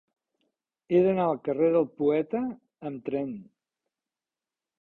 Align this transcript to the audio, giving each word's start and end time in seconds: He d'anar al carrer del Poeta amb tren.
He 0.95 1.01
d'anar 1.07 1.27
al 1.33 1.37
carrer 1.49 1.69
del 1.75 1.85
Poeta 2.01 2.41
amb 2.91 3.07
tren. 3.11 3.31